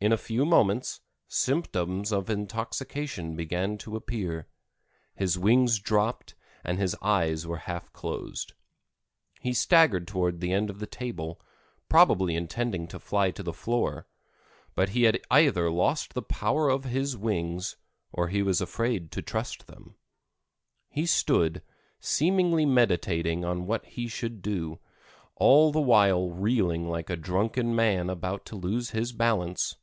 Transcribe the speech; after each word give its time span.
In 0.00 0.10
a 0.10 0.18
few 0.18 0.44
moments 0.44 1.00
symptoms 1.28 2.10
of 2.12 2.28
intoxication 2.28 3.36
began 3.36 3.78
to 3.78 3.94
appear; 3.94 4.48
his 5.14 5.38
wings 5.38 5.78
dropped 5.78 6.34
and 6.64 6.76
his 6.76 6.96
eyes 7.00 7.46
were 7.46 7.58
half 7.68 7.92
closed. 7.92 8.54
He 9.38 9.52
staggered 9.52 10.08
towards 10.08 10.40
the 10.40 10.52
edge 10.52 10.70
of 10.70 10.80
the 10.80 10.88
table, 10.88 11.40
probably 11.88 12.34
intending 12.34 12.88
to 12.88 12.98
fly 12.98 13.30
to 13.30 13.44
the 13.44 13.52
floor, 13.52 14.08
but 14.74 14.88
he 14.88 15.04
had 15.04 15.20
either 15.30 15.70
lost 15.70 16.14
the 16.14 16.20
power 16.22 16.68
of 16.68 16.82
his 16.82 17.16
wings 17.16 17.76
or 18.10 18.26
he 18.26 18.42
was 18.42 18.60
afraid 18.60 19.12
to 19.12 19.22
trust 19.22 19.68
them. 19.68 19.94
He 20.90 21.06
stood, 21.06 21.62
seemingly 22.00 22.66
meditating 22.66 23.42
what 23.68 23.86
he 23.86 24.08
should 24.08 24.42
do, 24.42 24.80
all 25.36 25.70
the 25.70 25.80
while 25.80 26.28
reeling 26.28 26.88
like 26.88 27.08
a 27.08 27.14
drunken 27.14 27.76
man 27.76 28.10
about 28.10 28.44
to 28.46 28.56
lose 28.56 28.90
his 28.90 29.12
balance. 29.12 29.76